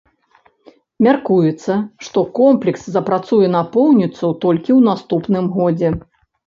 [1.07, 1.73] Мяркуецца,
[2.07, 5.99] што комплекс запрацуе напоўніцу толькі ў наступным годзе.